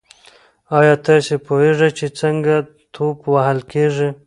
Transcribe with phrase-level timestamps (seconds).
[0.77, 2.55] ایا تاسي پوهېږئ چې څنګه
[2.93, 4.09] توپ وهل کیږي؟